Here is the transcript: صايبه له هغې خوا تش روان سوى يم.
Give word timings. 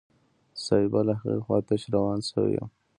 صايبه 0.65 1.01
له 1.07 1.13
هغې 1.21 1.39
خوا 1.45 1.57
تش 1.67 1.81
روان 1.95 2.19
سوى 2.29 2.51
يم. 2.57 2.67